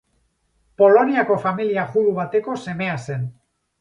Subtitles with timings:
[0.81, 3.33] Poloniako familia judu bateko semea zen.